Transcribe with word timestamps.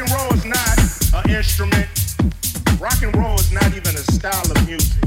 Rock 0.00 0.08
and 0.08 0.20
roll 0.22 0.32
is 0.32 0.44
not 0.46 1.24
an 1.24 1.30
instrument. 1.30 1.88
Rock 2.80 3.02
and 3.02 3.14
roll 3.16 3.34
is 3.34 3.52
not 3.52 3.66
even 3.66 3.94
a 3.94 4.04
style 4.12 4.50
of 4.50 4.66
music. 4.66 5.04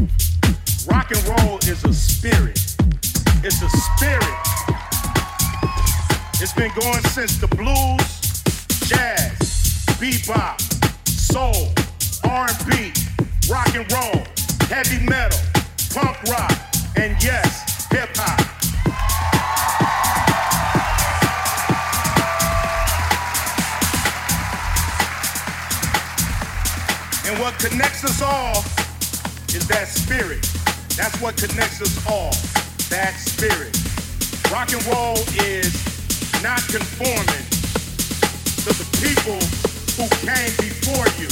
Rock 0.87 1.09
and 1.09 1.23
roll 1.27 1.57
is 1.59 1.83
a 1.83 1.93
spirit. 1.93 2.59
It's 3.43 3.61
a 3.63 3.69
spirit. 3.69 4.23
It's 6.39 6.53
been 6.53 6.71
going 6.79 7.01
since 7.05 7.37
the 7.37 7.47
blues, 7.47 8.43
jazz, 8.87 9.83
bebop, 9.97 10.61
soul, 11.07 11.73
R&B, 12.29 12.93
rock 13.49 13.73
and 13.73 13.91
roll, 13.91 14.23
heavy 14.69 15.03
metal, 15.07 15.39
punk 15.91 16.21
rock, 16.29 16.53
and 16.97 17.15
yes, 17.23 17.87
hip 17.89 18.15
hop. 18.15 18.52
And 27.25 27.39
what 27.39 27.57
connects 27.57 28.03
us 28.03 28.21
all 28.21 28.57
is 29.55 29.65
that 29.69 29.87
spirit. 29.87 30.43
That's 30.97 31.15
what 31.21 31.37
connects 31.37 31.81
us 31.81 31.95
all. 32.05 32.31
That 32.89 33.15
spirit. 33.15 33.71
Rock 34.51 34.73
and 34.73 34.83
roll 34.91 35.15
is 35.39 35.71
not 36.43 36.59
conforming 36.67 37.45
to 38.67 38.71
the 38.75 38.87
people 38.99 39.39
who 39.95 40.05
came 40.27 40.51
before 40.59 41.07
you, 41.15 41.31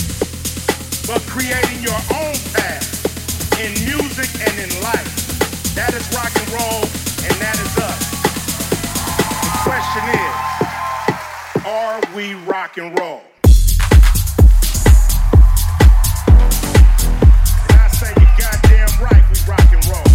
but 1.12 1.22
creating 1.28 1.84
your 1.84 2.00
own 2.16 2.40
path 2.56 2.88
in 3.60 3.74
music 3.84 4.32
and 4.48 4.56
in 4.64 4.72
life. 4.82 5.12
That 5.76 5.94
is 5.94 6.08
rock 6.16 6.32
and 6.32 6.50
roll, 6.56 6.84
and 7.28 7.36
that 7.44 7.58
is 7.60 7.74
us. 7.84 8.04
The 9.44 9.54
question 9.68 10.04
is, 10.24 11.66
are 11.68 12.02
we 12.16 12.34
rock 12.48 12.78
and 12.78 12.98
roll? 12.98 13.31
right, 19.02 19.23
we 19.30 19.52
rock 19.52 19.73
and 19.73 19.86
roll. 19.88 20.11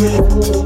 Thank 0.00 0.54
you. 0.54 0.59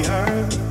Changing 0.00 0.61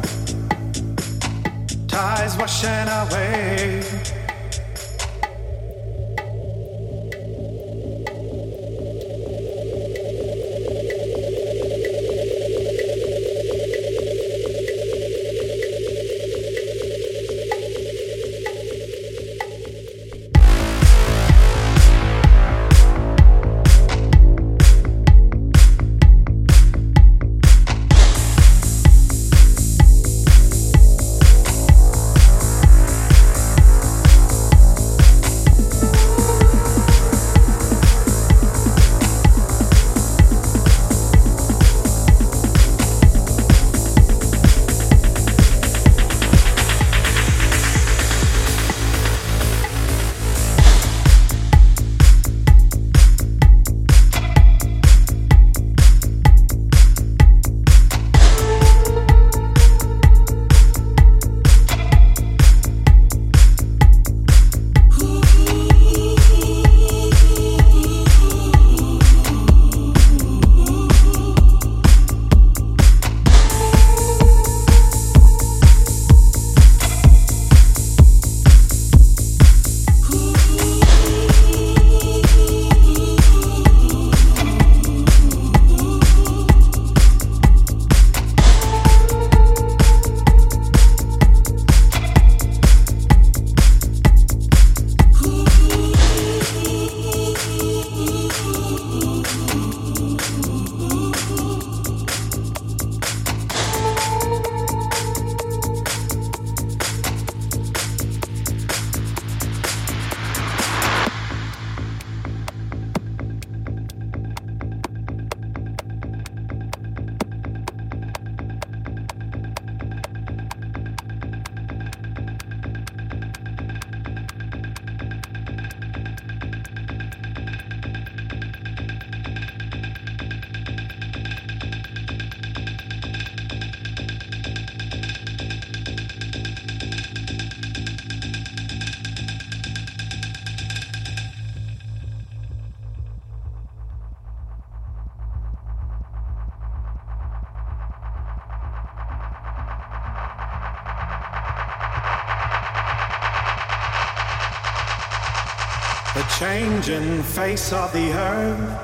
face 157.42 157.74
of 157.74 157.92
the 157.92 158.12
earth, 158.14 158.80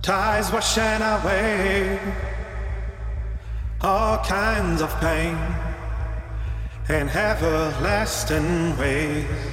tides 0.00 0.50
washing 0.50 1.02
away 1.14 1.98
all 3.82 4.16
kinds 4.24 4.80
of 4.80 4.90
pain 4.98 5.36
in 6.88 7.06
everlasting 7.10 8.78
ways. 8.78 9.49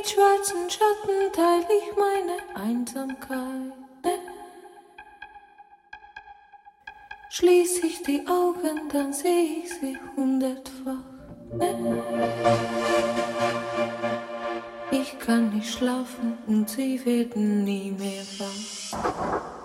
Mit 0.00 0.08
schwarzen 0.08 0.70
Schatten 0.70 1.30
teile 1.30 1.66
ich 1.78 1.94
meine 1.94 2.38
Einsamkeit. 2.54 3.74
Schließ 7.28 7.84
ich 7.84 8.02
die 8.04 8.26
Augen, 8.26 8.88
dann 8.90 9.12
sehe 9.12 9.58
ich 9.62 9.68
sie 9.68 9.98
hundertfach. 10.16 11.04
Ich 14.90 15.18
kann 15.18 15.50
nicht 15.50 15.70
schlafen 15.70 16.38
und 16.46 16.70
sie 16.70 17.04
werden 17.04 17.64
nie 17.64 17.90
mehr 17.90 18.24
wach. 18.38 19.59